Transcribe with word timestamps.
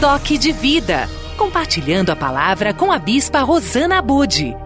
Toque 0.00 0.38
de 0.38 0.52
Vida, 0.52 1.08
compartilhando 1.36 2.10
a 2.10 2.16
palavra 2.16 2.72
com 2.72 2.92
a 2.92 3.00
Bispa 3.00 3.40
Rosana 3.40 4.00
Bude. 4.00 4.56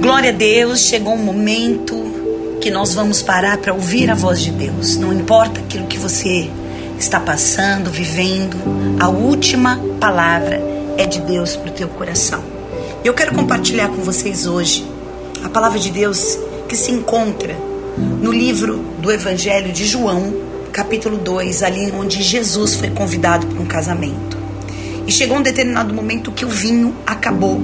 Glória 0.00 0.30
a 0.30 0.32
Deus, 0.32 0.86
chegou 0.86 1.12
um 1.12 1.22
momento 1.22 2.58
que 2.62 2.70
nós 2.70 2.94
vamos 2.94 3.20
parar 3.20 3.58
para 3.58 3.74
ouvir 3.74 4.10
a 4.10 4.14
voz 4.14 4.40
de 4.40 4.50
Deus. 4.52 4.96
Não 4.96 5.12
importa 5.12 5.60
aquilo 5.60 5.86
que 5.86 5.98
você 5.98 6.50
está 6.98 7.20
passando, 7.20 7.90
vivendo, 7.90 8.56
a 8.98 9.10
última 9.10 9.78
palavra 10.00 10.62
é 10.96 11.04
de 11.04 11.20
Deus 11.20 11.56
para 11.56 11.68
o 11.68 11.74
teu 11.74 11.88
coração. 11.88 12.42
Eu 13.04 13.12
quero 13.12 13.34
compartilhar 13.34 13.88
com 13.88 14.00
vocês 14.00 14.46
hoje 14.46 14.82
a 15.44 15.50
palavra 15.50 15.78
de 15.78 15.90
Deus 15.90 16.38
que 16.66 16.74
se 16.74 16.90
encontra 16.90 17.54
no 17.98 18.32
livro 18.32 18.78
do 18.98 19.12
Evangelho 19.12 19.70
de 19.74 19.84
João, 19.84 20.53
capítulo 20.74 21.16
2, 21.18 21.62
ali 21.62 21.92
onde 21.92 22.20
Jesus 22.20 22.74
foi 22.74 22.90
convidado 22.90 23.46
para 23.46 23.62
um 23.62 23.64
casamento. 23.64 24.36
E 25.06 25.12
chegou 25.12 25.38
um 25.38 25.42
determinado 25.42 25.94
momento 25.94 26.32
que 26.32 26.44
o 26.44 26.48
vinho 26.48 26.92
acabou. 27.06 27.62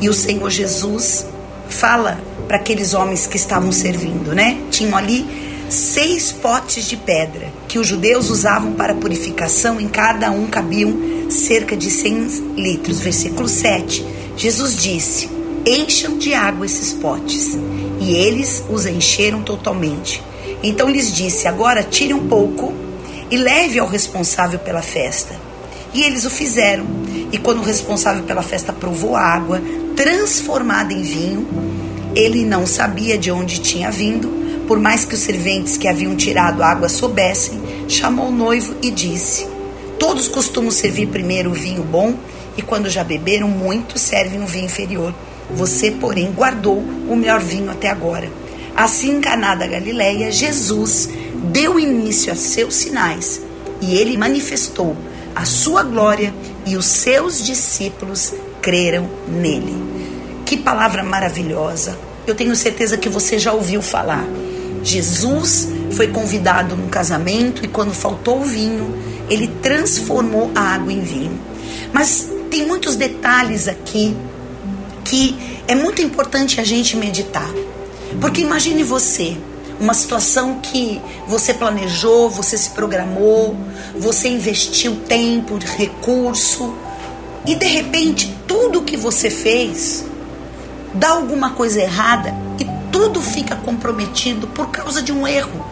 E 0.00 0.08
o 0.08 0.12
Senhor 0.12 0.50
Jesus 0.50 1.26
fala 1.68 2.18
para 2.48 2.56
aqueles 2.56 2.92
homens 2.92 3.28
que 3.28 3.36
estavam 3.36 3.70
servindo, 3.70 4.34
né? 4.34 4.58
Tinham 4.68 4.96
ali 4.96 5.24
seis 5.68 6.32
potes 6.32 6.88
de 6.88 6.96
pedra 6.96 7.52
que 7.68 7.78
os 7.78 7.86
judeus 7.86 8.28
usavam 8.30 8.72
para 8.72 8.96
purificação, 8.96 9.80
em 9.80 9.86
cada 9.86 10.32
um 10.32 10.48
cabiam 10.48 11.30
cerca 11.30 11.76
de 11.76 11.88
100 11.88 12.54
litros. 12.56 12.98
Versículo 12.98 13.48
7. 13.48 14.04
Jesus 14.36 14.76
disse: 14.76 15.30
Encham 15.64 16.18
de 16.18 16.34
água 16.34 16.66
esses 16.66 16.94
potes. 16.94 17.56
E 18.00 18.12
eles 18.12 18.64
os 18.68 18.86
encheram 18.86 19.40
totalmente. 19.40 20.20
Então 20.66 20.88
lhes 20.88 21.12
disse: 21.12 21.46
Agora 21.46 21.82
tire 21.82 22.14
um 22.14 22.26
pouco 22.26 22.72
e 23.30 23.36
leve 23.36 23.78
ao 23.78 23.86
responsável 23.86 24.58
pela 24.58 24.80
festa. 24.80 25.34
E 25.92 26.02
eles 26.02 26.24
o 26.24 26.30
fizeram. 26.30 26.86
E 27.30 27.36
quando 27.36 27.58
o 27.58 27.64
responsável 27.64 28.24
pela 28.24 28.42
festa 28.42 28.72
provou 28.72 29.14
a 29.14 29.20
água 29.20 29.60
transformada 29.94 30.92
em 30.92 31.02
vinho, 31.02 31.46
ele 32.16 32.44
não 32.44 32.66
sabia 32.66 33.18
de 33.18 33.30
onde 33.30 33.60
tinha 33.60 33.90
vindo, 33.90 34.64
por 34.66 34.80
mais 34.80 35.04
que 35.04 35.14
os 35.14 35.20
serventes 35.20 35.76
que 35.76 35.86
haviam 35.86 36.16
tirado 36.16 36.62
a 36.62 36.68
água 36.68 36.88
soubessem, 36.88 37.60
chamou 37.86 38.28
o 38.28 38.32
noivo 38.32 38.74
e 38.80 38.90
disse: 38.90 39.46
Todos 39.98 40.28
costumam 40.28 40.70
servir 40.70 41.08
primeiro 41.08 41.50
o 41.50 41.54
vinho 41.54 41.82
bom, 41.82 42.14
e 42.56 42.62
quando 42.62 42.88
já 42.88 43.04
beberam 43.04 43.48
muito, 43.48 43.98
servem 43.98 44.42
o 44.42 44.46
vinho 44.46 44.64
inferior. 44.64 45.14
Você, 45.50 45.90
porém, 45.90 46.32
guardou 46.32 46.78
o 46.78 47.14
melhor 47.14 47.40
vinho 47.40 47.70
até 47.70 47.90
agora. 47.90 48.30
Assim, 48.76 49.16
em 49.16 49.20
Caná 49.20 49.54
Galileia, 49.54 50.32
Jesus 50.32 51.08
deu 51.52 51.78
início 51.78 52.32
a 52.32 52.36
seus 52.36 52.74
sinais 52.74 53.40
e 53.80 53.94
ele 53.96 54.16
manifestou 54.16 54.96
a 55.34 55.44
sua 55.44 55.82
glória 55.82 56.34
e 56.66 56.76
os 56.76 56.86
seus 56.86 57.44
discípulos 57.44 58.32
creram 58.60 59.08
nele. 59.28 59.74
Que 60.44 60.56
palavra 60.56 61.02
maravilhosa! 61.02 61.98
Eu 62.26 62.34
tenho 62.34 62.56
certeza 62.56 62.96
que 62.96 63.08
você 63.08 63.38
já 63.38 63.52
ouviu 63.52 63.82
falar. 63.82 64.26
Jesus 64.82 65.68
foi 65.92 66.08
convidado 66.08 66.76
num 66.76 66.88
casamento 66.88 67.64
e 67.64 67.68
quando 67.68 67.92
faltou 67.92 68.40
o 68.40 68.44
vinho, 68.44 68.94
ele 69.28 69.48
transformou 69.62 70.50
a 70.54 70.60
água 70.60 70.92
em 70.92 71.00
vinho. 71.00 71.38
Mas 71.92 72.28
tem 72.50 72.66
muitos 72.66 72.96
detalhes 72.96 73.68
aqui 73.68 74.16
que 75.04 75.36
é 75.68 75.74
muito 75.74 76.02
importante 76.02 76.60
a 76.60 76.64
gente 76.64 76.96
meditar. 76.96 77.50
Porque 78.20 78.40
imagine 78.40 78.82
você, 78.82 79.36
uma 79.80 79.94
situação 79.94 80.60
que 80.60 81.00
você 81.26 81.52
planejou, 81.52 82.30
você 82.30 82.56
se 82.56 82.70
programou, 82.70 83.56
você 83.96 84.28
investiu 84.28 84.96
tempo, 85.06 85.58
recurso, 85.76 86.74
e 87.46 87.54
de 87.54 87.66
repente 87.66 88.34
tudo 88.46 88.82
que 88.82 88.96
você 88.96 89.30
fez 89.30 90.04
dá 90.94 91.10
alguma 91.10 91.50
coisa 91.50 91.80
errada 91.80 92.34
e 92.58 92.66
tudo 92.90 93.20
fica 93.20 93.56
comprometido 93.56 94.46
por 94.46 94.68
causa 94.68 95.02
de 95.02 95.12
um 95.12 95.26
erro, 95.26 95.64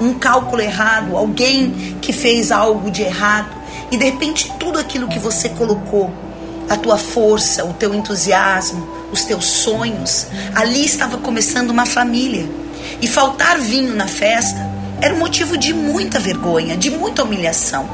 um 0.00 0.14
cálculo 0.14 0.60
errado, 0.60 1.16
alguém 1.16 1.96
que 2.00 2.12
fez 2.12 2.52
algo 2.52 2.90
de 2.90 3.02
errado, 3.02 3.50
e 3.90 3.96
de 3.96 4.04
repente 4.04 4.52
tudo 4.58 4.78
aquilo 4.78 5.08
que 5.08 5.18
você 5.18 5.48
colocou, 5.48 6.12
a 6.70 6.76
tua 6.76 6.96
força, 6.96 7.64
o 7.64 7.74
teu 7.74 7.92
entusiasmo, 7.92 8.88
os 9.10 9.24
teus 9.24 9.44
sonhos. 9.44 10.28
Ali 10.54 10.84
estava 10.84 11.18
começando 11.18 11.70
uma 11.70 11.84
família. 11.84 12.48
E 13.02 13.08
faltar 13.08 13.58
vinho 13.58 13.94
na 13.96 14.06
festa 14.06 14.70
era 15.02 15.12
um 15.12 15.18
motivo 15.18 15.58
de 15.58 15.74
muita 15.74 16.20
vergonha, 16.20 16.76
de 16.76 16.88
muita 16.88 17.24
humilhação. 17.24 17.90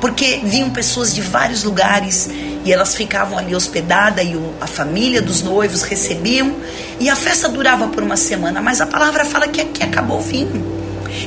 Porque 0.00 0.40
vinham 0.44 0.70
pessoas 0.70 1.12
de 1.12 1.20
vários 1.20 1.64
lugares 1.64 2.30
e 2.64 2.72
elas 2.72 2.94
ficavam 2.94 3.36
ali 3.36 3.54
hospedadas 3.54 4.24
e 4.24 4.38
a 4.60 4.66
família 4.66 5.20
dos 5.20 5.42
noivos 5.42 5.82
recebiam 5.82 6.54
e 7.00 7.10
a 7.10 7.16
festa 7.16 7.48
durava 7.48 7.88
por 7.88 8.02
uma 8.02 8.16
semana, 8.16 8.62
mas 8.62 8.80
a 8.80 8.86
palavra 8.86 9.24
fala 9.24 9.48
que 9.48 9.60
aqui 9.60 9.82
acabou 9.82 10.18
o 10.18 10.22
vinho. 10.22 10.64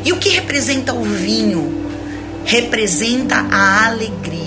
E 0.05 0.13
o 0.13 0.17
que 0.17 0.29
representa 0.29 0.93
o 0.93 1.03
vinho? 1.03 1.85
Representa 2.45 3.45
a 3.51 3.87
alegria. 3.87 4.46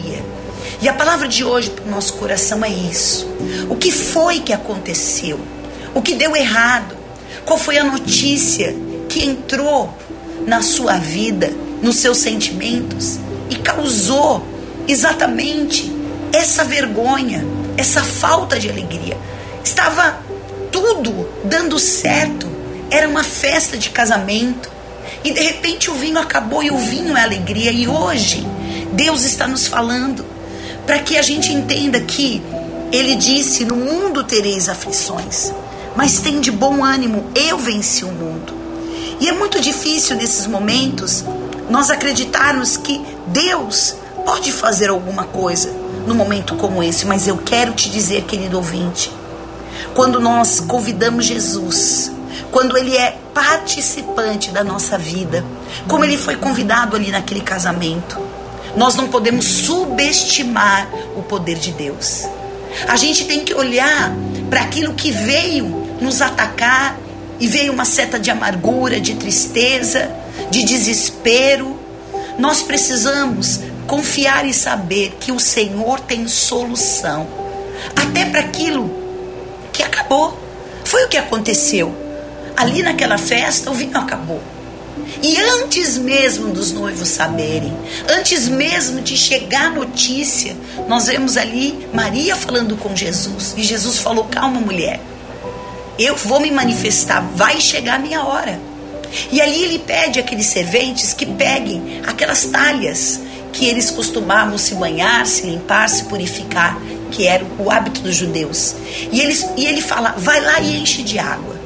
E 0.83 0.89
a 0.89 0.95
palavra 0.95 1.29
de 1.29 1.45
hoje 1.45 1.69
para 1.69 1.85
o 1.85 1.91
nosso 1.91 2.15
coração 2.15 2.65
é 2.65 2.71
isso. 2.71 3.29
O 3.69 3.77
que 3.77 3.93
foi 3.93 4.41
que 4.41 4.51
aconteceu? 4.51 5.39
O 5.95 6.01
que 6.01 6.15
deu 6.15 6.35
errado? 6.35 6.97
Qual 7.45 7.59
foi 7.59 7.77
a 7.77 7.85
notícia 7.85 8.75
que 9.07 9.23
entrou 9.27 9.95
na 10.47 10.63
sua 10.63 10.97
vida, 10.97 11.53
nos 11.83 11.97
seus 11.97 12.17
sentimentos 12.17 13.19
e 13.51 13.57
causou 13.57 14.43
exatamente 14.89 15.93
essa 16.33 16.65
vergonha, 16.65 17.45
essa 17.77 18.03
falta 18.03 18.59
de 18.59 18.71
alegria? 18.71 19.19
Estava 19.63 20.19
tudo 20.73 21.29
dando 21.45 21.79
certo, 21.79 22.49
era 22.91 23.07
uma 23.07 23.23
festa 23.23 23.77
de 23.77 23.91
casamento 23.91 24.71
e 25.23 25.31
de 25.31 25.43
repente 25.43 25.91
o 25.91 25.95
vinho 25.95 26.19
acabou 26.19 26.63
e 26.63 26.71
o 26.71 26.79
vinho 26.79 27.15
é 27.19 27.23
alegria. 27.23 27.71
E 27.71 27.87
hoje 27.87 28.47
Deus 28.95 29.25
está 29.25 29.47
nos 29.47 29.67
falando 29.67 30.40
para 30.91 30.99
que 30.99 31.17
a 31.17 31.23
gente 31.23 31.53
entenda 31.53 32.01
que 32.01 32.43
ele 32.91 33.15
disse: 33.15 33.65
No 33.65 33.77
mundo 33.77 34.25
tereis 34.25 34.69
aflições, 34.69 35.53
mas 35.95 36.19
tem 36.19 36.41
de 36.41 36.51
bom 36.51 36.85
ânimo, 36.85 37.31
eu 37.33 37.57
venci 37.57 38.05
o 38.05 38.11
mundo. 38.11 38.53
E 39.21 39.29
é 39.29 39.33
muito 39.33 39.61
difícil 39.61 40.17
nesses 40.17 40.49
momentos 40.49 41.25
nós 41.71 41.93
acreditarmos 41.93 42.77
que 42.77 43.01
Deus 43.29 43.95
pode 44.27 44.51
fazer 44.51 44.91
alguma 44.91 45.23
coisa 45.23 45.73
num 46.09 46.15
momento 46.17 46.57
como 46.57 46.83
esse, 46.83 47.07
mas 47.07 47.29
eu 47.29 47.39
quero 47.39 47.73
te 47.73 47.89
dizer, 47.89 48.25
querido 48.25 48.57
ouvinte, 48.57 49.13
quando 49.95 50.19
nós 50.19 50.59
convidamos 50.59 51.25
Jesus, 51.25 52.11
quando 52.51 52.77
ele 52.77 52.97
é 52.97 53.17
participante 53.33 54.51
da 54.51 54.65
nossa 54.65 54.99
vida, 54.99 55.45
como 55.87 56.05
ele 56.05 56.19
foi 56.19 56.35
convidado 56.35 56.97
ali 56.97 57.13
naquele 57.13 57.43
casamento, 57.43 58.30
nós 58.77 58.95
não 58.95 59.09
podemos 59.09 59.45
subestimar 59.45 60.89
o 61.17 61.23
poder 61.23 61.57
de 61.57 61.73
Deus. 61.73 62.25
A 62.89 62.97
gente 62.97 63.25
tem 63.25 63.45
que 63.45 63.55
olhar 63.55 64.13
para 64.49 64.61
aquilo 64.63 64.95
que 64.95 65.11
veio 65.11 65.67
nos 66.01 66.23
atacar 66.23 66.97
e 67.39 67.47
veio 67.47 67.73
uma 67.73 67.85
seta 67.85 68.19
de 68.19 68.31
amargura, 68.31 69.01
de 69.01 69.15
tristeza, 69.15 70.11
de 70.51 70.63
desespero. 70.63 71.79
Nós 72.39 72.63
precisamos 72.63 73.61
confiar 73.87 74.47
e 74.47 74.55
saber 74.55 75.17
que 75.19 75.33
o 75.33 75.41
Senhor 75.41 76.01
tem 76.01 76.29
solução, 76.29 77.27
até 77.97 78.25
para 78.27 78.41
aquilo 78.41 78.91
que 79.73 79.83
acabou. 79.83 80.39
Foi 80.85 81.05
o 81.05 81.09
que 81.09 81.17
aconteceu. 81.17 81.95
Ali 82.57 82.83
naquela 82.83 83.19
festa, 83.19 83.71
o 83.71 83.75
vinho 83.75 83.97
acabou. 83.97 84.41
E 85.23 85.37
antes 85.39 85.99
mesmo 85.99 86.53
dos 86.53 86.73
noivos 86.73 87.09
saberem, 87.09 87.73
antes 88.09 88.49
mesmo 88.49 89.01
de 89.01 89.17
chegar 89.17 89.67
a 89.67 89.71
notícia, 89.71 90.57
nós 90.89 91.07
vemos 91.07 91.37
ali 91.37 91.87
Maria 91.93 92.37
falando 92.37 92.77
com 92.77 92.95
Jesus. 92.95 93.55
E 93.57 93.63
Jesus 93.63 93.99
falou: 93.99 94.25
Calma, 94.25 94.61
mulher, 94.61 95.01
eu 95.99 96.17
vou 96.17 96.41
me 96.41 96.51
manifestar, 96.51 97.21
vai 97.35 97.61
chegar 97.61 97.97
a 97.97 97.99
minha 97.99 98.25
hora. 98.25 98.61
E 99.31 99.41
ali 99.41 99.65
ele 99.65 99.79
pede 99.79 100.21
aqueles 100.21 100.47
serventes 100.47 101.13
que 101.13 101.27
peguem 101.27 102.01
aquelas 102.07 102.45
talhas 102.45 103.21
que 103.53 103.67
eles 103.67 103.91
costumavam 103.91 104.57
se 104.57 104.75
banhar, 104.75 105.27
se 105.27 105.43
limpar, 105.43 105.89
se 105.89 106.05
purificar, 106.05 106.81
que 107.11 107.27
era 107.27 107.45
o 107.59 107.71
hábito 107.71 108.01
dos 108.01 108.15
judeus. 108.15 108.75
E, 109.11 109.21
eles, 109.21 109.47
e 109.57 109.67
ele 109.67 109.81
fala: 109.81 110.15
vai 110.17 110.41
lá 110.41 110.61
e 110.61 110.81
enche 110.81 111.03
de 111.03 111.19
água. 111.19 111.59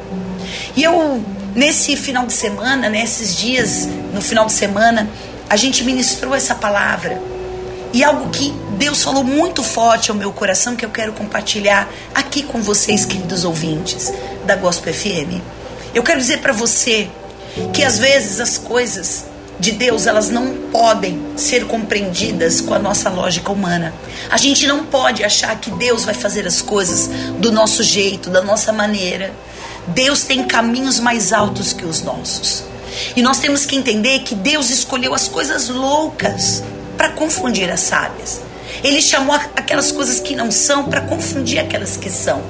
E 0.76 0.82
eu 0.82 1.23
Nesse 1.55 1.97
final 1.97 2.27
de 2.27 2.33
semana, 2.33 2.89
nesses 2.89 3.37
dias, 3.37 3.87
no 4.12 4.21
final 4.21 4.47
de 4.47 4.53
semana, 4.53 5.09
a 5.49 5.56
gente 5.56 5.85
ministrou 5.85 6.35
essa 6.35 6.55
palavra. 6.55 7.21
E 7.93 8.03
algo 8.03 8.29
que 8.31 8.53
Deus 8.77 9.05
falou 9.05 9.23
muito 9.23 9.62
forte 9.62 10.11
ao 10.11 10.17
meu 10.17 10.33
coração 10.33 10.75
que 10.75 10.85
eu 10.85 10.91
quero 10.91 11.12
compartilhar 11.12 11.89
aqui 12.12 12.43
com 12.43 12.61
vocês, 12.61 13.05
queridos 13.05 13.45
ouvintes 13.45 14.12
da 14.45 14.56
Gospel 14.56 14.93
FM. 14.93 15.41
Eu 15.95 16.03
quero 16.03 16.19
dizer 16.19 16.39
para 16.39 16.53
você 16.53 17.09
que 17.73 17.85
às 17.85 18.01
vezes 18.01 18.41
as 18.41 18.59
coisas 18.59 19.27
de 19.61 19.71
Deus, 19.71 20.09
elas 20.09 20.31
não 20.31 20.55
podem 20.73 21.21
ser 21.37 21.67
compreendidas 21.67 22.61
com 22.61 22.75
a 22.75 22.79
nossa 22.81 23.09
lógica 23.09 23.53
humana. 23.53 23.95
A 24.29 24.37
gente 24.37 24.67
não 24.67 24.85
pode 24.85 25.23
achar 25.23 25.55
que 25.61 25.71
Deus 25.71 26.05
vai 26.05 26.15
fazer 26.15 26.47
as 26.49 26.61
coisas 26.61 27.09
do 27.39 27.53
nosso 27.53 27.83
jeito, 27.85 28.29
da 28.29 28.43
nossa 28.43 28.73
maneira. 28.73 29.33
Deus 29.88 30.22
tem 30.22 30.44
caminhos 30.44 30.98
mais 30.98 31.32
altos 31.32 31.72
que 31.72 31.84
os 31.84 32.02
nossos. 32.02 32.64
E 33.16 33.22
nós 33.22 33.38
temos 33.38 33.66
que 33.66 33.76
entender 33.76 34.20
que 34.20 34.34
Deus 34.34 34.70
escolheu 34.70 35.14
as 35.14 35.28
coisas 35.28 35.69
loucas 35.69 36.62
para 36.96 37.10
confundir 37.10 37.70
as 37.70 37.81
sábias. 37.81 38.40
Ele 38.82 39.02
chamou 39.02 39.34
aquelas 39.34 39.92
coisas 39.92 40.20
que 40.20 40.34
não 40.34 40.50
são 40.50 40.84
para 40.84 41.00
confundir 41.02 41.58
aquelas 41.58 41.96
que 41.96 42.10
são. 42.10 42.42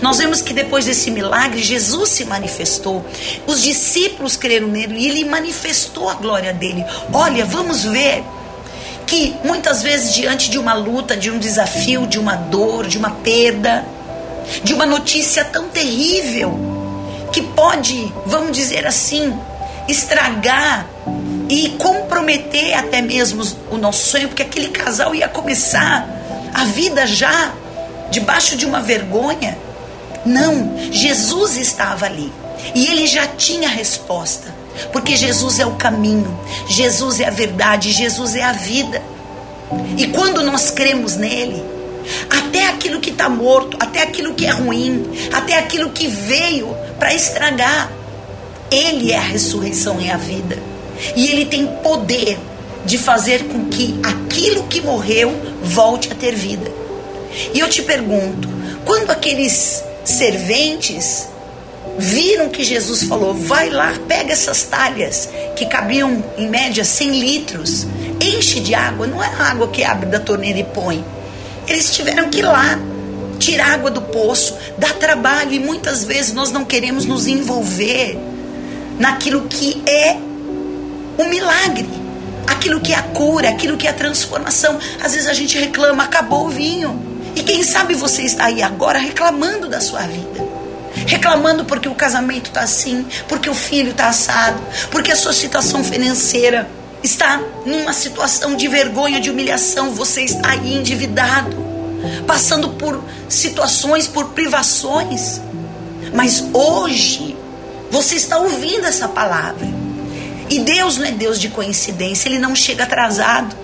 Nós 0.00 0.18
vemos 0.18 0.40
que 0.40 0.52
depois 0.52 0.84
desse 0.84 1.10
milagre, 1.10 1.62
Jesus 1.62 2.10
se 2.10 2.24
manifestou. 2.24 3.04
Os 3.46 3.62
discípulos 3.62 4.36
creram 4.36 4.68
nele 4.68 4.96
e 4.96 5.08
ele 5.08 5.24
manifestou 5.24 6.08
a 6.08 6.14
glória 6.14 6.52
dele. 6.52 6.84
Olha, 7.12 7.44
vamos 7.44 7.84
ver 7.84 8.24
que 9.06 9.34
muitas 9.44 9.82
vezes, 9.82 10.14
diante 10.14 10.50
de 10.50 10.58
uma 10.58 10.74
luta, 10.74 11.16
de 11.16 11.30
um 11.30 11.38
desafio, 11.38 12.06
de 12.06 12.18
uma 12.18 12.36
dor, 12.36 12.86
de 12.86 12.96
uma 12.96 13.10
perda, 13.10 13.84
de 14.62 14.74
uma 14.74 14.86
notícia 14.86 15.44
tão 15.44 15.68
terrível, 15.68 16.74
que 17.32 17.42
pode, 17.42 18.12
vamos 18.26 18.56
dizer 18.56 18.86
assim, 18.86 19.36
estragar 19.88 20.86
e 21.48 21.70
comprometer 21.70 22.74
até 22.74 23.02
mesmo 23.02 23.42
o 23.70 23.76
nosso 23.76 24.08
sonho, 24.08 24.28
porque 24.28 24.42
aquele 24.42 24.68
casal 24.68 25.14
ia 25.14 25.28
começar 25.28 26.08
a 26.54 26.64
vida 26.64 27.06
já 27.06 27.52
debaixo 28.10 28.56
de 28.56 28.64
uma 28.64 28.80
vergonha. 28.80 29.58
Não, 30.24 30.76
Jesus 30.90 31.56
estava 31.56 32.06
ali 32.06 32.32
e 32.74 32.86
ele 32.86 33.06
já 33.06 33.26
tinha 33.26 33.68
a 33.68 33.72
resposta, 33.72 34.54
porque 34.92 35.16
Jesus 35.16 35.58
é 35.58 35.66
o 35.66 35.72
caminho, 35.72 36.38
Jesus 36.68 37.20
é 37.20 37.26
a 37.26 37.30
verdade, 37.30 37.92
Jesus 37.92 38.34
é 38.34 38.42
a 38.42 38.52
vida. 38.52 39.02
E 39.96 40.06
quando 40.08 40.42
nós 40.42 40.70
cremos 40.70 41.16
nele, 41.16 41.73
até 42.28 42.68
aquilo 42.68 43.00
que 43.00 43.10
está 43.10 43.28
morto, 43.28 43.76
até 43.80 44.02
aquilo 44.02 44.34
que 44.34 44.46
é 44.46 44.50
ruim, 44.50 45.04
até 45.32 45.58
aquilo 45.58 45.90
que 45.90 46.06
veio 46.06 46.74
para 46.98 47.14
estragar, 47.14 47.90
ele 48.70 49.12
é 49.12 49.16
a 49.16 49.22
ressurreição 49.22 50.00
e 50.00 50.10
a 50.10 50.16
vida. 50.16 50.58
E 51.16 51.28
ele 51.28 51.46
tem 51.46 51.66
poder 51.82 52.38
de 52.84 52.98
fazer 52.98 53.44
com 53.44 53.66
que 53.66 53.98
aquilo 54.02 54.64
que 54.64 54.80
morreu 54.80 55.34
volte 55.62 56.12
a 56.12 56.14
ter 56.14 56.34
vida. 56.34 56.70
E 57.52 57.58
eu 57.58 57.68
te 57.68 57.82
pergunto, 57.82 58.48
quando 58.84 59.10
aqueles 59.10 59.82
serventes 60.04 61.28
viram 61.98 62.48
que 62.48 62.62
Jesus 62.62 63.04
falou: 63.04 63.34
vai 63.34 63.70
lá, 63.70 63.94
pega 64.06 64.32
essas 64.32 64.62
talhas 64.64 65.28
que 65.56 65.66
cabiam 65.66 66.22
em 66.36 66.48
média 66.48 66.84
100 66.84 67.10
litros, 67.20 67.86
enche 68.20 68.60
de 68.60 68.74
água, 68.74 69.06
não 69.06 69.22
é 69.22 69.28
água 69.38 69.68
que 69.68 69.82
abre 69.82 70.06
da 70.06 70.20
torneira 70.20 70.58
e 70.58 70.64
põe. 70.64 71.04
Eles 71.66 71.94
tiveram 71.94 72.28
que 72.28 72.38
ir 72.40 72.42
lá 72.42 72.78
tirar 73.38 73.74
água 73.74 73.90
do 73.90 74.00
poço, 74.00 74.56
dá 74.78 74.88
trabalho 74.88 75.52
e 75.52 75.58
muitas 75.58 76.04
vezes 76.04 76.32
nós 76.32 76.50
não 76.50 76.64
queremos 76.64 77.04
nos 77.04 77.26
envolver 77.26 78.18
naquilo 78.98 79.42
que 79.42 79.82
é 79.86 80.16
o 81.18 81.24
milagre, 81.28 81.88
aquilo 82.46 82.80
que 82.80 82.92
é 82.92 82.96
a 82.96 83.02
cura, 83.02 83.48
aquilo 83.48 83.76
que 83.76 83.86
é 83.86 83.90
a 83.90 83.94
transformação. 83.94 84.78
Às 85.02 85.12
vezes 85.14 85.28
a 85.28 85.34
gente 85.34 85.58
reclama, 85.58 86.04
acabou 86.04 86.46
o 86.46 86.50
vinho. 86.50 87.14
E 87.36 87.42
quem 87.42 87.62
sabe 87.62 87.94
você 87.94 88.22
está 88.22 88.46
aí 88.46 88.62
agora 88.62 88.98
reclamando 88.98 89.68
da 89.68 89.80
sua 89.80 90.00
vida. 90.02 90.44
Reclamando 91.06 91.64
porque 91.64 91.88
o 91.88 91.94
casamento 91.94 92.46
está 92.46 92.60
assim, 92.60 93.04
porque 93.28 93.50
o 93.50 93.54
filho 93.54 93.90
está 93.90 94.08
assado, 94.08 94.60
porque 94.90 95.10
a 95.10 95.16
sua 95.16 95.32
situação 95.32 95.82
financeira 95.82 96.68
está 97.04 97.38
numa 97.66 97.92
situação 97.92 98.56
de 98.56 98.66
vergonha, 98.66 99.20
de 99.20 99.30
humilhação, 99.30 99.90
você 99.92 100.22
está 100.22 100.52
aí 100.52 100.74
endividado, 100.74 101.54
passando 102.26 102.70
por 102.70 103.04
situações, 103.28 104.08
por 104.08 104.30
privações. 104.30 105.40
Mas 106.14 106.42
hoje 106.52 107.36
você 107.90 108.16
está 108.16 108.38
ouvindo 108.38 108.86
essa 108.86 109.06
palavra. 109.06 109.66
E 110.48 110.60
Deus 110.60 110.96
não 110.96 111.04
é 111.04 111.10
Deus 111.10 111.38
de 111.38 111.48
coincidência, 111.48 112.28
Ele 112.28 112.38
não 112.38 112.54
chega 112.54 112.84
atrasado. 112.84 113.54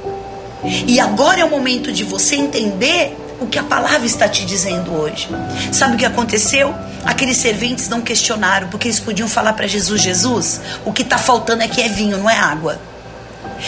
E 0.86 1.00
agora 1.00 1.40
é 1.40 1.44
o 1.44 1.50
momento 1.50 1.90
de 1.90 2.04
você 2.04 2.36
entender 2.36 3.16
o 3.40 3.46
que 3.46 3.58
a 3.58 3.62
palavra 3.62 4.04
está 4.04 4.28
te 4.28 4.44
dizendo 4.44 4.92
hoje. 4.92 5.28
Sabe 5.72 5.94
o 5.94 5.98
que 5.98 6.04
aconteceu? 6.04 6.74
Aqueles 7.04 7.38
serventes 7.38 7.88
não 7.88 8.02
questionaram, 8.02 8.68
porque 8.68 8.88
eles 8.88 9.00
podiam 9.00 9.26
falar 9.26 9.54
para 9.54 9.66
Jesus: 9.66 10.02
Jesus, 10.02 10.60
o 10.84 10.92
que 10.92 11.00
está 11.02 11.16
faltando 11.16 11.62
é 11.62 11.68
que 11.68 11.80
é 11.80 11.88
vinho, 11.88 12.18
não 12.18 12.28
é 12.28 12.36
água. 12.36 12.78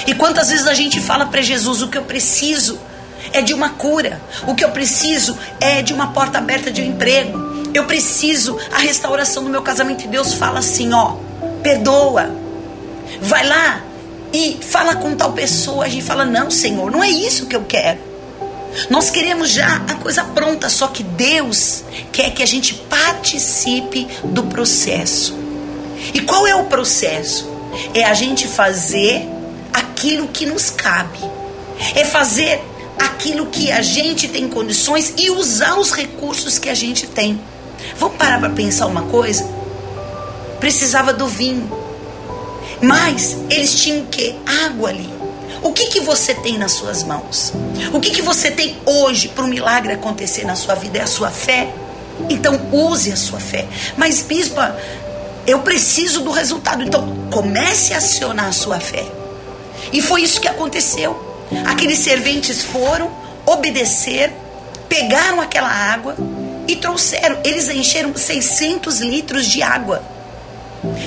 E 0.07 0.15
quantas 0.15 0.49
vezes 0.51 0.67
a 0.67 0.75
gente 0.75 1.01
fala 1.01 1.27
para 1.27 1.43
Jesus: 1.43 1.83
o 1.83 1.89
que 1.89 1.99
eu 1.99 2.03
preciso 2.03 2.79
é 3.33 3.41
de 3.41 3.55
uma 3.55 3.71
cura, 3.71 4.21
o 4.47 4.55
que 4.55 4.65
eu 4.65 4.71
preciso 4.71 5.37
é 5.61 5.83
de 5.83 5.93
uma 5.93 6.13
porta 6.13 6.39
aberta 6.39 6.71
de 6.71 6.83
um 6.83 6.87
emprego, 6.87 7.69
eu 7.75 7.85
preciso 7.85 8.59
a 8.73 8.79
restauração 8.79 9.45
do 9.45 9.51
meu 9.51 9.63
casamento. 9.63 10.05
E 10.05 10.09
Deus 10.09 10.35
fala 10.35 10.59
assim: 10.59 10.93
ó, 10.93 11.17
perdoa, 11.63 12.31
vai 13.21 13.47
lá 13.47 13.83
e 14.33 14.59
fala 14.61 14.97
com 14.97 15.15
tal 15.15 15.33
pessoa. 15.33 15.85
A 15.85 15.89
gente 15.89 16.05
fala: 16.05 16.25
não, 16.25 16.51
Senhor, 16.51 16.91
não 16.91 17.03
é 17.03 17.11
isso 17.11 17.47
que 17.47 17.57
eu 17.57 17.65
quero. 17.65 18.13
Nós 18.89 19.11
queremos 19.11 19.51
já 19.51 19.83
a 19.89 19.95
coisa 19.95 20.25
pronta, 20.25 20.69
só 20.71 20.89
que 20.89 21.03
Deus 21.03 21.85
quer 22.11 22.31
que 22.33 22.43
a 22.43 22.47
gente 22.47 22.75
participe 22.75 24.09
do 24.25 24.45
processo. 24.45 25.37
E 26.15 26.21
qual 26.21 26.47
é 26.47 26.55
o 26.55 26.65
processo? 26.65 27.51
É 27.95 28.05
a 28.05 28.15
gente 28.15 28.49
fazer 28.49 29.29
aquilo 29.73 30.29
que 30.29 30.47
nos 30.47 30.71
cabe. 30.71 31.19
É 31.95 32.05
fazer 32.05 32.63
aquilo 32.99 33.47
que 33.47 33.73
a 33.73 33.83
gente 33.83 34.29
tem 34.29 34.49
condições 34.49 35.15
e 35.17 35.31
usar 35.31 35.79
os 35.79 35.93
recursos 35.93 36.59
que 36.59 36.69
a 36.69 36.75
gente 36.75 37.07
tem. 37.07 37.41
Vamos 37.97 38.17
parar 38.17 38.39
para 38.39 38.51
pensar 38.51 38.87
uma 38.87 39.03
coisa? 39.03 39.49
Precisava 40.61 41.13
do 41.13 41.27
vinho. 41.27 41.71
Mas 42.81 43.37
eles 43.51 43.81
tinham 43.81 44.07
que 44.07 44.35
água 44.65 44.91
ali. 44.91 45.09
O 45.63 45.73
que, 45.73 45.87
que 45.87 46.01
você 46.01 46.35
tem 46.35 46.59
nas 46.59 46.73
suas 46.73 47.05
mãos? 47.05 47.53
O 47.93 48.01
que, 48.01 48.11
que 48.11 48.23
você 48.23 48.51
tem 48.51 48.77
hoje 48.85 49.29
para 49.29 49.45
o 49.45 49.49
milagre 49.49 49.93
acontecer 49.93 50.45
na 50.45 50.57
sua 50.57 50.75
vida? 50.75 50.99
É 50.99 51.03
a 51.03 51.07
sua 51.07 51.31
fé? 51.31 51.73
Então 52.29 52.61
use 52.73 53.13
a 53.13 53.17
sua 53.17 53.39
fé. 53.39 53.67
Mas, 53.97 54.23
bispa, 54.23 54.77
eu 55.47 55.61
preciso 55.61 56.21
do 56.21 56.33
resultado. 56.33 56.83
Então 56.83 57.07
comece 57.31 57.95
a 57.95 57.99
acionar 57.99 58.47
a 58.47 58.53
sua 58.53 58.81
fé. 58.81 59.07
E 59.93 60.01
foi 60.01 60.23
isso 60.23 60.41
que 60.41 60.49
aconteceu. 60.49 61.31
Aqueles 61.67 61.99
serventes 61.99 62.63
foram, 62.63 63.11
obedeceram, 63.45 64.33
pegaram 64.89 65.41
aquela 65.41 65.69
água 65.69 66.17
e 66.67 66.77
trouxeram. 66.77 67.39
Eles 67.45 67.69
encheram 67.69 68.17
600 68.17 69.01
litros 69.01 69.47
de 69.47 69.63
água. 69.63 70.03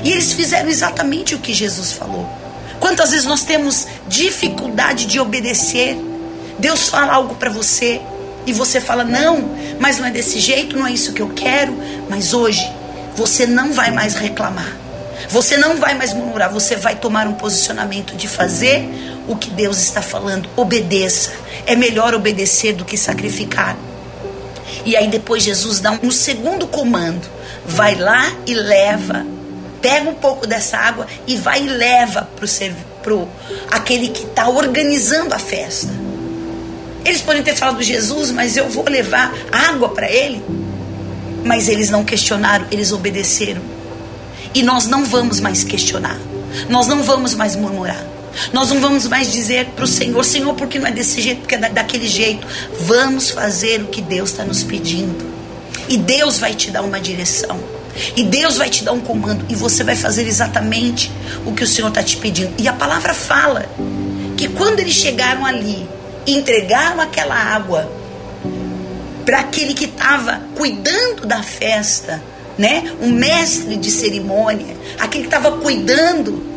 E 0.03 0.11
eles 0.11 0.33
fizeram 0.33 0.69
exatamente 0.69 1.35
o 1.35 1.39
que 1.39 1.53
Jesus 1.53 1.91
falou. 1.91 2.27
Quantas 2.79 3.11
vezes 3.11 3.25
nós 3.25 3.43
temos 3.43 3.87
dificuldade 4.07 5.05
de 5.05 5.19
obedecer? 5.19 5.97
Deus 6.59 6.87
fala 6.87 7.13
algo 7.13 7.35
para 7.35 7.49
você 7.49 7.99
e 8.45 8.53
você 8.53 8.79
fala: 8.79 9.03
"Não, 9.03 9.49
mas 9.79 9.97
não 9.97 10.07
é 10.07 10.11
desse 10.11 10.39
jeito, 10.39 10.77
não 10.77 10.85
é 10.85 10.91
isso 10.91 11.13
que 11.13 11.21
eu 11.21 11.29
quero". 11.29 11.75
Mas 12.09 12.33
hoje 12.33 12.71
você 13.15 13.45
não 13.45 13.73
vai 13.73 13.91
mais 13.91 14.15
reclamar. 14.15 14.84
Você 15.35 15.57
não 15.57 15.75
vai 15.75 15.93
mais 15.95 16.13
murmurar, 16.13 16.49
você 16.49 16.77
vai 16.77 16.95
tomar 16.95 17.27
um 17.27 17.33
posicionamento 17.33 18.15
de 18.15 18.25
fazer 18.25 18.87
o 19.27 19.35
que 19.35 19.49
Deus 19.49 19.79
está 19.81 20.01
falando. 20.01 20.47
Obedeça. 20.55 21.33
É 21.65 21.75
melhor 21.75 22.13
obedecer 22.13 22.71
do 22.71 22.85
que 22.85 22.97
sacrificar. 22.97 23.75
E 24.85 24.95
aí 24.95 25.09
depois 25.09 25.43
Jesus 25.43 25.81
dá 25.81 25.99
um 26.01 26.09
segundo 26.09 26.65
comando. 26.67 27.27
Vai 27.65 27.95
lá 27.95 28.31
e 28.47 28.53
leva 28.53 29.25
pega 29.81 30.09
um 30.09 30.15
pouco 30.15 30.47
dessa 30.47 30.77
água 30.77 31.05
e 31.27 31.35
vai 31.35 31.63
e 31.63 31.67
leva 31.67 32.29
para 32.37 32.47
pro 33.03 33.27
aquele 33.69 34.07
que 34.07 34.23
está 34.23 34.47
organizando 34.47 35.35
a 35.35 35.37
festa. 35.37 35.93
Eles 37.03 37.19
podem 37.21 37.43
ter 37.43 37.55
falado 37.55 37.83
Jesus, 37.83 38.31
mas 38.31 38.55
eu 38.55 38.69
vou 38.69 38.85
levar 38.89 39.35
água 39.51 39.89
para 39.89 40.09
ele. 40.09 40.41
Mas 41.43 41.67
eles 41.67 41.89
não 41.89 42.05
questionaram, 42.05 42.65
eles 42.71 42.93
obedeceram. 42.93 43.74
E 44.55 44.63
nós 44.63 44.87
não 44.87 45.03
vamos 45.03 45.41
mais 45.41 45.65
questionar. 45.65 46.17
Nós 46.69 46.87
não 46.87 47.03
vamos 47.03 47.35
mais 47.35 47.57
murmurar. 47.57 48.01
Nós 48.53 48.69
não 48.69 48.79
vamos 48.79 49.05
mais 49.07 49.31
dizer 49.31 49.65
para 49.75 49.83
o 49.83 49.87
Senhor, 49.87 50.23
Senhor, 50.23 50.53
porque 50.55 50.79
não 50.79 50.87
é 50.87 50.91
desse 50.91 51.21
jeito, 51.21 51.41
porque 51.41 51.55
é 51.55 51.69
daquele 51.69 52.07
jeito. 52.07 52.47
Vamos 52.79 53.29
fazer 53.29 53.81
o 53.81 53.87
que 53.87 54.01
Deus 54.01 54.31
está 54.31 54.45
nos 54.45 54.63
pedindo. 54.63 55.25
E 55.89 55.97
Deus 55.97 56.37
vai 56.37 56.53
te 56.53 56.71
dar 56.71 56.81
uma 56.83 56.99
direção. 56.99 57.59
E 58.15 58.23
Deus 58.23 58.57
vai 58.57 58.69
te 58.69 58.83
dar 58.83 58.93
um 58.93 58.99
comando 58.99 59.45
e 59.49 59.55
você 59.55 59.83
vai 59.83 59.95
fazer 59.95 60.27
exatamente 60.27 61.11
o 61.45 61.53
que 61.53 61.63
o 61.63 61.67
Senhor 61.67 61.89
está 61.89 62.01
te 62.01 62.17
pedindo. 62.17 62.53
E 62.57 62.67
a 62.67 62.73
palavra 62.73 63.13
fala 63.13 63.65
que 64.37 64.47
quando 64.47 64.79
eles 64.79 64.93
chegaram 64.93 65.45
ali 65.45 65.87
e 66.25 66.37
entregaram 66.37 66.99
aquela 67.01 67.35
água 67.35 67.89
para 69.25 69.39
aquele 69.39 69.73
que 69.73 69.85
estava 69.85 70.41
cuidando 70.55 71.25
da 71.25 71.41
festa, 71.41 72.21
né? 72.57 72.91
Um 73.01 73.11
mestre 73.11 73.75
de 73.77 73.91
cerimônia, 73.91 74.75
aquele 74.99 75.23
que 75.23 75.35
estava 75.35 75.57
cuidando 75.57 76.55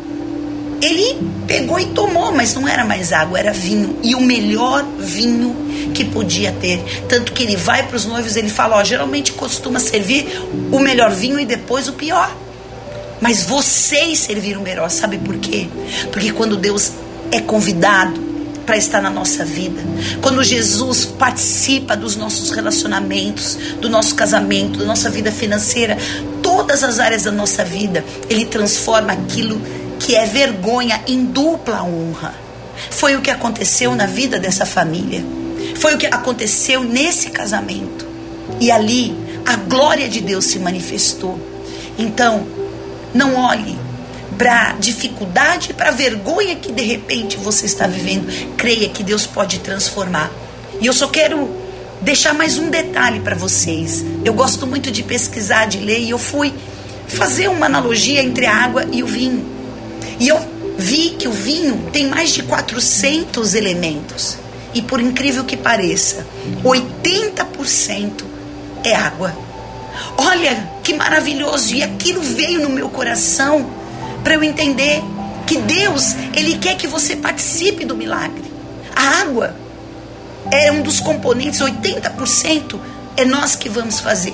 ele 0.81 1.17
pegou 1.45 1.79
e 1.79 1.87
tomou, 1.87 2.31
mas 2.31 2.53
não 2.53 2.67
era 2.67 2.85
mais 2.85 3.11
água, 3.11 3.37
era 3.37 3.51
vinho. 3.51 3.97
E 4.01 4.15
o 4.15 4.21
melhor 4.21 4.85
vinho 4.97 5.55
que 5.93 6.05
podia 6.05 6.51
ter. 6.53 6.81
Tanto 7.07 7.33
que 7.33 7.43
ele 7.43 7.55
vai 7.55 7.85
para 7.85 7.95
os 7.95 8.05
noivos, 8.05 8.35
ele 8.35 8.49
fala: 8.49 8.83
geralmente 8.83 9.33
costuma 9.33 9.79
servir 9.79 10.27
o 10.71 10.79
melhor 10.79 11.11
vinho 11.11 11.39
e 11.39 11.45
depois 11.45 11.87
o 11.87 11.93
pior. 11.93 12.33
Mas 13.19 13.43
vocês 13.43 14.19
serviram 14.19 14.61
o 14.61 14.63
melhor, 14.63 14.89
sabe 14.89 15.17
por 15.17 15.37
quê? 15.37 15.67
Porque 16.11 16.31
quando 16.31 16.55
Deus 16.55 16.93
é 17.31 17.41
convidado 17.41 18.28
para 18.69 18.77
estar 18.77 19.01
na 19.01 19.09
nossa 19.09 19.43
vida, 19.43 19.81
quando 20.21 20.43
Jesus 20.43 21.03
participa 21.03 21.97
dos 21.97 22.15
nossos 22.15 22.51
relacionamentos, 22.51 23.57
do 23.81 23.89
nosso 23.89 24.13
casamento, 24.13 24.77
da 24.77 24.85
nossa 24.85 25.09
vida 25.09 25.31
financeira, 25.31 25.97
todas 26.43 26.83
as 26.83 26.99
áreas 26.99 27.23
da 27.23 27.31
nossa 27.31 27.65
vida, 27.65 28.05
Ele 28.29 28.45
transforma 28.45 29.11
aquilo 29.11 29.59
que 29.97 30.15
é 30.15 30.23
vergonha 30.27 31.01
em 31.07 31.25
dupla 31.25 31.81
honra. 31.81 32.35
Foi 32.91 33.15
o 33.15 33.21
que 33.21 33.31
aconteceu 33.31 33.95
na 33.95 34.05
vida 34.05 34.37
dessa 34.37 34.67
família. 34.67 35.25
Foi 35.79 35.95
o 35.95 35.97
que 35.97 36.05
aconteceu 36.05 36.83
nesse 36.83 37.31
casamento. 37.31 38.05
E 38.59 38.69
ali 38.69 39.17
a 39.47 39.55
glória 39.55 40.07
de 40.07 40.21
Deus 40.21 40.45
se 40.45 40.59
manifestou. 40.59 41.39
Então, 41.97 42.45
não 43.15 43.35
olhe 43.35 43.75
para 44.39 44.71
dificuldade, 44.79 45.73
para 45.73 45.91
vergonha 45.91 46.55
que 46.55 46.71
de 46.71 46.81
repente 46.81 47.35
você 47.35 47.65
está 47.65 47.85
vivendo. 47.85 48.55
Creia 48.55 48.87
que 48.87 49.03
Deus 49.03 49.27
pode 49.27 49.59
transformar. 49.59 50.31
E 50.79 50.85
eu 50.85 50.93
só 50.93 51.09
quero 51.09 51.49
deixar 52.01 52.33
mais 52.33 52.57
um 52.57 52.69
detalhe 52.69 53.19
para 53.19 53.35
vocês. 53.35 54.03
Eu 54.23 54.33
gosto 54.33 54.65
muito 54.65 54.89
de 54.89 55.03
pesquisar, 55.03 55.65
de 55.65 55.79
ler, 55.79 55.99
e 55.99 56.11
eu 56.11 56.17
fui 56.17 56.53
fazer 57.05 57.49
uma 57.49 57.65
analogia 57.65 58.23
entre 58.23 58.45
a 58.45 58.55
água 58.55 58.85
e 58.89 59.03
o 59.03 59.05
vinho. 59.05 59.45
E 60.17 60.29
eu 60.29 60.39
vi 60.77 61.09
que 61.19 61.27
o 61.27 61.33
vinho 61.33 61.89
tem 61.91 62.07
mais 62.07 62.29
de 62.29 62.41
400 62.43 63.55
elementos. 63.55 64.37
E 64.73 64.81
por 64.81 65.01
incrível 65.01 65.43
que 65.43 65.57
pareça, 65.57 66.25
80% 66.63 68.23
é 68.85 68.95
água. 68.95 69.35
Olha 70.15 70.71
que 70.81 70.93
maravilhoso! 70.93 71.75
E 71.75 71.83
aquilo 71.83 72.21
veio 72.21 72.61
no 72.61 72.69
meu 72.69 72.87
coração 72.87 73.78
para 74.23 74.33
eu 74.35 74.43
entender 74.43 75.01
que 75.45 75.57
Deus, 75.57 76.15
Ele 76.33 76.57
quer 76.57 76.75
que 76.75 76.87
você 76.87 77.15
participe 77.15 77.85
do 77.85 77.95
milagre. 77.95 78.43
A 78.95 79.21
água 79.21 79.55
é 80.51 80.71
um 80.71 80.81
dos 80.81 80.99
componentes, 80.99 81.59
80% 81.59 82.79
é 83.17 83.25
nós 83.25 83.55
que 83.55 83.69
vamos 83.69 83.99
fazer. 83.99 84.33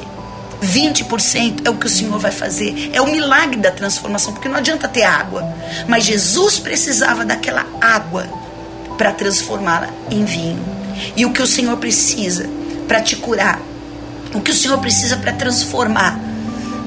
20% 0.61 1.61
é 1.65 1.69
o 1.69 1.75
que 1.75 1.85
o 1.85 1.89
Senhor 1.89 2.17
vai 2.19 2.31
fazer. 2.31 2.91
É 2.93 3.01
o 3.01 3.07
milagre 3.07 3.57
da 3.57 3.71
transformação, 3.71 4.33
porque 4.33 4.49
não 4.49 4.57
adianta 4.57 4.87
ter 4.87 5.03
água. 5.03 5.43
Mas 5.87 6.03
Jesus 6.03 6.59
precisava 6.59 7.25
daquela 7.25 7.65
água 7.81 8.27
para 8.97 9.11
transformá-la 9.11 9.89
em 10.09 10.23
vinho. 10.23 10.63
E 11.15 11.25
o 11.25 11.31
que 11.31 11.41
o 11.41 11.47
Senhor 11.47 11.75
precisa 11.77 12.49
para 12.87 13.01
te 13.01 13.15
curar, 13.15 13.59
o 14.33 14.41
que 14.41 14.51
o 14.51 14.53
Senhor 14.53 14.77
precisa 14.77 15.17
para 15.17 15.33
transformar 15.33 16.19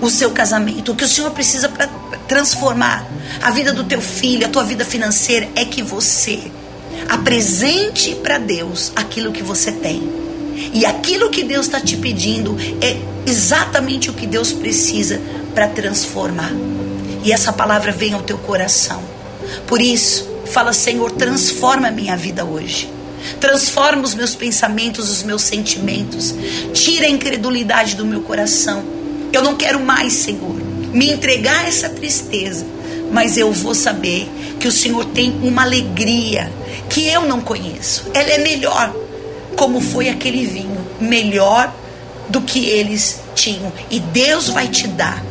o 0.00 0.08
seu 0.08 0.30
casamento, 0.30 0.92
o 0.92 0.94
que 0.94 1.04
o 1.04 1.08
Senhor 1.08 1.30
precisa 1.32 1.68
para 1.68 1.88
transformar 2.26 3.06
a 3.42 3.50
vida 3.50 3.72
do 3.72 3.84
teu 3.84 4.00
filho, 4.00 4.46
a 4.46 4.48
tua 4.48 4.64
vida 4.64 4.84
financeira, 4.84 5.48
é 5.54 5.64
que 5.64 5.82
você 5.82 6.50
apresente 7.08 8.14
para 8.16 8.38
Deus 8.38 8.92
aquilo 8.94 9.32
que 9.32 9.42
você 9.42 9.72
tem. 9.72 10.28
E 10.72 10.84
aquilo 10.84 11.30
que 11.30 11.44
Deus 11.44 11.66
está 11.66 11.80
te 11.80 11.96
pedindo 11.96 12.56
é 12.80 12.96
exatamente 13.26 14.10
o 14.10 14.12
que 14.12 14.26
Deus 14.26 14.52
precisa 14.52 15.20
para 15.54 15.68
transformar. 15.68 16.52
E 17.24 17.32
essa 17.32 17.52
palavra 17.52 17.92
vem 17.92 18.12
ao 18.14 18.22
teu 18.22 18.38
coração. 18.38 19.02
Por 19.66 19.80
isso, 19.80 20.28
fala, 20.46 20.72
Senhor, 20.72 21.12
transforma 21.12 21.88
a 21.88 21.92
minha 21.92 22.16
vida 22.16 22.44
hoje. 22.44 22.90
Transforma 23.40 24.02
os 24.02 24.14
meus 24.14 24.34
pensamentos, 24.34 25.08
os 25.10 25.22
meus 25.22 25.42
sentimentos. 25.42 26.34
Tira 26.72 27.06
a 27.06 27.10
incredulidade 27.10 27.94
do 27.94 28.04
meu 28.04 28.20
coração. 28.22 28.82
Eu 29.32 29.42
não 29.42 29.56
quero 29.56 29.80
mais, 29.80 30.12
Senhor, 30.12 30.56
me 30.92 31.11
entregar 31.11 31.66
essa 31.66 31.88
tristeza. 31.88 32.64
Mas 33.11 33.37
eu 33.37 33.52
vou 33.52 33.75
saber 33.75 34.28
que 34.61 34.68
o 34.68 34.73
Senhor 34.73 35.04
tem 35.07 35.33
uma 35.42 35.62
alegria 35.62 36.52
que 36.88 37.07
eu 37.07 37.23
não 37.23 37.40
conheço. 37.40 38.04
Ela 38.12 38.30
é 38.30 38.38
melhor, 38.38 38.95
como 39.57 39.80
foi 39.80 40.09
aquele 40.09 40.45
vinho, 40.45 40.87
melhor 41.00 41.73
do 42.28 42.40
que 42.40 42.66
eles 42.66 43.21
tinham. 43.35 43.73
E 43.90 44.00
Deus 44.00 44.49
vai 44.49 44.68
te 44.68 44.87
dar 44.87 45.25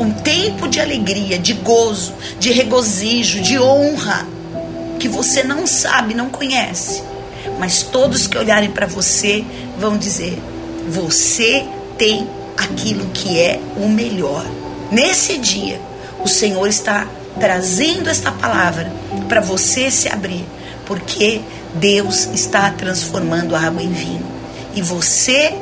um 0.00 0.10
tempo 0.10 0.68
de 0.68 0.80
alegria, 0.80 1.38
de 1.38 1.52
gozo, 1.52 2.14
de 2.38 2.50
regozijo, 2.52 3.40
de 3.40 3.58
honra, 3.58 4.26
que 4.98 5.08
você 5.08 5.42
não 5.42 5.66
sabe, 5.66 6.14
não 6.14 6.30
conhece. 6.30 7.02
Mas 7.58 7.82
todos 7.82 8.26
que 8.26 8.38
olharem 8.38 8.70
para 8.70 8.86
você 8.86 9.44
vão 9.78 9.96
dizer: 9.98 10.38
você 10.88 11.64
tem 11.98 12.26
aquilo 12.56 13.06
que 13.10 13.38
é 13.38 13.60
o 13.76 13.88
melhor. 13.88 14.44
Nesse 14.94 15.38
dia, 15.38 15.80
o 16.24 16.28
Senhor 16.28 16.68
está 16.68 17.08
trazendo 17.40 18.08
esta 18.08 18.30
palavra 18.30 18.92
para 19.28 19.40
você 19.40 19.90
se 19.90 20.08
abrir, 20.08 20.46
porque 20.86 21.40
Deus 21.74 22.28
está 22.32 22.70
transformando 22.70 23.56
a 23.56 23.60
água 23.60 23.82
em 23.82 23.90
vinho. 23.90 24.24
E 24.72 24.80
você 24.80 25.52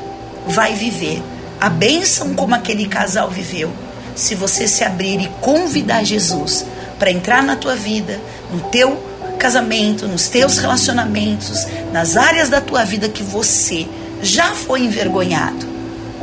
vai 0.46 0.74
viver 0.74 1.22
a 1.58 1.70
bênção 1.70 2.34
como 2.34 2.54
aquele 2.54 2.86
casal 2.86 3.30
viveu, 3.30 3.72
se 4.14 4.34
você 4.34 4.68
se 4.68 4.84
abrir 4.84 5.18
e 5.18 5.28
convidar 5.40 6.04
Jesus 6.04 6.66
para 6.98 7.10
entrar 7.10 7.42
na 7.42 7.56
tua 7.56 7.74
vida, 7.74 8.20
no 8.52 8.60
teu 8.68 9.02
casamento, 9.38 10.06
nos 10.06 10.28
teus 10.28 10.58
relacionamentos, 10.58 11.66
nas 11.90 12.18
áreas 12.18 12.50
da 12.50 12.60
tua 12.60 12.84
vida 12.84 13.08
que 13.08 13.22
você 13.22 13.88
já 14.22 14.48
foi 14.48 14.82
envergonhado 14.82 15.66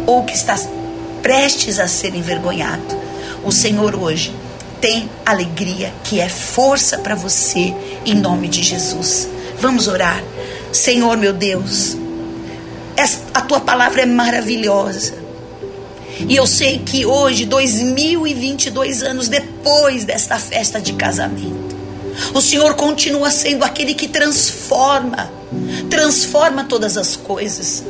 ou 0.05 0.23
que 0.25 0.35
está 0.35 0.55
prestes 1.21 1.79
a 1.79 1.87
ser 1.87 2.15
envergonhado. 2.15 2.97
O 3.43 3.51
Senhor 3.51 3.95
hoje 3.95 4.33
tem 4.81 5.09
alegria 5.25 5.93
que 6.03 6.19
é 6.19 6.29
força 6.29 6.97
para 6.99 7.15
você 7.15 7.73
em 8.05 8.15
nome 8.15 8.47
de 8.47 8.63
Jesus. 8.63 9.27
Vamos 9.59 9.87
orar. 9.87 10.23
Senhor 10.71 11.17
meu 11.17 11.33
Deus, 11.33 11.97
a 13.33 13.41
tua 13.41 13.59
palavra 13.59 14.01
é 14.01 14.05
maravilhosa. 14.05 15.13
E 16.27 16.35
eu 16.35 16.45
sei 16.45 16.79
que 16.79 17.05
hoje, 17.05 17.45
2022 17.45 19.03
anos 19.03 19.29
depois 19.29 20.03
desta 20.03 20.37
festa 20.37 20.81
de 20.81 20.93
casamento, 20.93 21.77
o 22.33 22.41
Senhor 22.41 22.73
continua 22.75 23.31
sendo 23.31 23.63
aquele 23.63 23.93
que 23.93 24.07
transforma, 24.07 25.31
transforma 25.89 26.65
todas 26.65 26.97
as 26.97 27.15
coisas. 27.15 27.83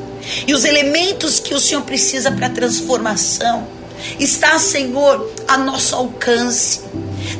E 0.48 0.53
os 0.53 0.63
elementos 0.63 1.39
que 1.39 1.53
o 1.53 1.59
Senhor 1.59 1.81
precisa 1.81 2.31
para 2.31 2.48
a 2.48 2.50
transformação 2.50 3.67
está, 4.19 4.57
Senhor, 4.59 5.31
a 5.48 5.57
nosso 5.57 5.95
alcance. 5.95 6.81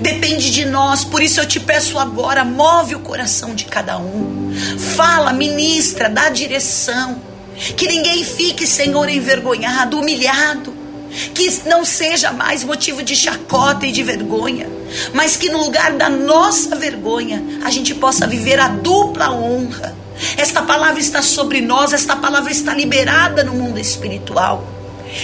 Depende 0.02 0.52
de 0.52 0.66
nós, 0.66 1.04
por 1.04 1.22
isso 1.22 1.40
eu 1.40 1.46
te 1.46 1.60
peço 1.60 1.98
agora, 1.98 2.44
move 2.44 2.96
o 2.96 3.00
coração 3.00 3.56
de 3.56 3.66
cada 3.66 3.98
um. 3.98 4.54
Fala, 4.96 5.34
ministra, 5.34 6.10
dá 6.10 6.30
direção. 6.30 7.22
Que 7.76 7.88
ninguém 7.88 8.24
fique, 8.24 8.66
Senhor, 8.66 9.10
envergonhado, 9.10 10.00
humilhado. 10.00 10.74
Que 11.34 11.50
não 11.66 11.84
seja 11.84 12.32
mais 12.32 12.64
motivo 12.64 13.02
de 13.02 13.16
chacota 13.16 13.86
e 13.86 13.92
de 13.92 14.04
vergonha, 14.04 14.70
mas 15.12 15.36
que 15.36 15.50
no 15.50 15.58
lugar 15.58 15.94
da 15.94 16.08
nossa 16.08 16.76
vergonha 16.76 17.44
a 17.64 17.72
gente 17.72 17.96
possa 17.96 18.28
viver 18.28 18.60
a 18.60 18.68
dupla 18.68 19.32
honra. 19.32 19.96
Esta 20.38 20.62
palavra 20.62 21.00
está 21.00 21.22
sobre 21.22 21.62
nós, 21.62 21.94
esta 21.94 22.16
palavra 22.16 22.52
está 22.52 22.74
liberada 22.74 23.44
no 23.44 23.54
mundo 23.54 23.80
espiritual. 23.80 24.66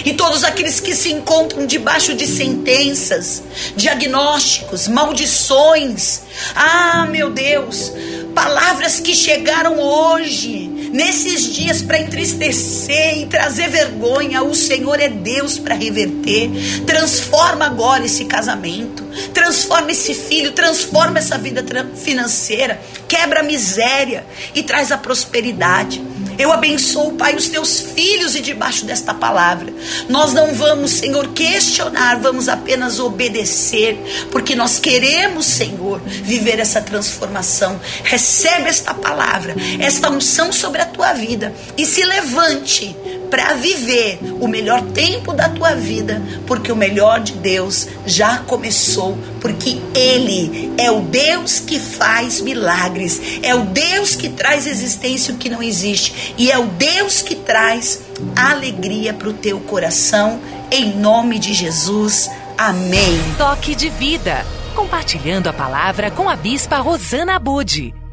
E 0.04 0.12
todos 0.14 0.42
aqueles 0.42 0.80
que 0.80 0.94
se 0.94 1.12
encontram 1.12 1.66
debaixo 1.66 2.14
de 2.14 2.26
sentenças, 2.26 3.42
diagnósticos, 3.76 4.88
maldições, 4.88 6.22
ah, 6.54 7.06
meu 7.08 7.30
Deus, 7.30 7.92
palavras 8.34 8.98
que 8.98 9.14
chegaram 9.14 9.78
hoje, 9.78 10.75
nesses 10.96 11.52
dias, 11.54 11.82
para 11.82 12.00
entristecer 12.00 13.18
e 13.18 13.26
trazer 13.26 13.68
vergonha. 13.68 14.42
O 14.42 14.54
Senhor 14.54 14.98
é 14.98 15.08
Deus 15.08 15.58
para 15.58 15.74
reverter. 15.74 16.50
Transforma 16.86 17.66
agora 17.66 18.06
esse 18.06 18.24
casamento, 18.24 19.04
transforma 19.34 19.92
esse 19.92 20.14
filho, 20.14 20.52
transforma 20.52 21.18
essa 21.18 21.36
vida 21.36 21.62
financeira, 21.94 22.80
quebra 23.06 23.40
a 23.40 23.42
miséria 23.42 24.24
e 24.54 24.62
traz 24.62 24.90
a 24.90 24.96
prosperidade. 24.96 26.02
Eu 26.38 26.52
abençoo, 26.52 27.12
Pai, 27.12 27.34
os 27.34 27.48
teus 27.48 27.80
filhos 27.80 28.34
e 28.34 28.40
debaixo 28.40 28.84
desta 28.84 29.14
palavra. 29.14 29.72
Nós 30.08 30.32
não 30.32 30.54
vamos, 30.54 30.92
Senhor, 30.92 31.28
questionar, 31.28 32.20
vamos 32.20 32.48
apenas 32.48 32.98
obedecer, 32.98 33.98
porque 34.30 34.54
nós 34.54 34.78
queremos, 34.78 35.46
Senhor, 35.46 36.00
viver 36.00 36.58
essa 36.58 36.80
transformação. 36.80 37.80
Recebe 38.04 38.68
esta 38.68 38.94
palavra, 38.94 39.54
esta 39.80 40.10
unção 40.10 40.52
sobre 40.52 40.82
a 40.82 40.86
tua 40.86 41.12
vida 41.12 41.54
e 41.76 41.86
se 41.86 42.04
levante 42.04 42.96
para 43.30 43.54
viver 43.54 44.18
o 44.40 44.48
melhor 44.48 44.82
tempo 44.82 45.32
da 45.32 45.48
tua 45.48 45.74
vida, 45.74 46.22
porque 46.46 46.70
o 46.70 46.76
melhor 46.76 47.20
de 47.20 47.32
Deus 47.32 47.88
já 48.06 48.38
começou, 48.38 49.18
porque 49.40 49.80
Ele 49.94 50.72
é 50.78 50.90
o 50.90 51.00
Deus 51.00 51.58
que 51.60 51.78
faz 51.78 52.40
milagres, 52.40 53.20
é 53.42 53.54
o 53.54 53.64
Deus 53.64 54.14
que 54.14 54.28
traz 54.28 54.66
existência 54.66 55.34
o 55.34 55.36
que 55.36 55.48
não 55.48 55.62
existe, 55.62 56.34
e 56.38 56.50
é 56.50 56.58
o 56.58 56.66
Deus 56.66 57.22
que 57.22 57.34
traz 57.34 58.00
alegria 58.34 59.12
para 59.12 59.28
o 59.28 59.34
teu 59.34 59.60
coração, 59.60 60.40
em 60.70 60.96
nome 60.96 61.38
de 61.38 61.52
Jesus. 61.52 62.30
Amém. 62.56 63.20
Toque 63.36 63.74
de 63.74 63.88
vida. 63.90 64.44
Compartilhando 64.74 65.48
a 65.48 65.52
palavra 65.52 66.10
com 66.10 66.28
a 66.28 66.36
Bispa 66.36 66.78
Rosana 66.78 67.38
Bude. 67.38 68.05